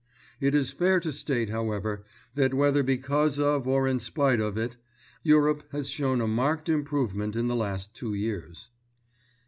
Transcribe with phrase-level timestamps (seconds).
[0.39, 2.03] It is fair to state, however,
[2.33, 4.75] that whether because of or in spite of it,
[5.21, 8.71] Europe has shown a marked improvement in the last two years.